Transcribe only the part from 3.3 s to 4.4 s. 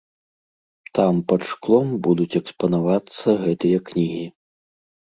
гэтыя кнігі.